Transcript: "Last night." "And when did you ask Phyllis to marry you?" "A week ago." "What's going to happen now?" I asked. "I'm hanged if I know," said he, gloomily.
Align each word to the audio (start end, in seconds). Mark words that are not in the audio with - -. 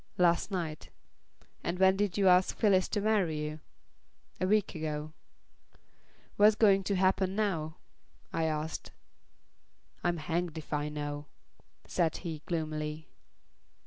"Last 0.17 0.49
night." 0.49 0.89
"And 1.63 1.77
when 1.77 1.95
did 1.95 2.17
you 2.17 2.27
ask 2.27 2.57
Phyllis 2.57 2.89
to 2.89 2.99
marry 3.01 3.37
you?" 3.39 3.59
"A 4.39 4.47
week 4.47 4.73
ago." 4.73 5.13
"What's 6.37 6.55
going 6.55 6.83
to 6.85 6.95
happen 6.95 7.35
now?" 7.35 7.75
I 8.33 8.45
asked. 8.45 8.89
"I'm 10.03 10.17
hanged 10.17 10.57
if 10.57 10.73
I 10.73 10.89
know," 10.89 11.27
said 11.85 12.17
he, 12.25 12.41
gloomily. 12.47 13.09